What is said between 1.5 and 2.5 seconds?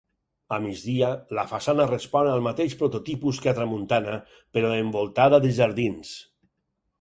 façana respon al